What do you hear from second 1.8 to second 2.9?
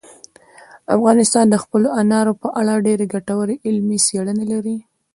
انارو په اړه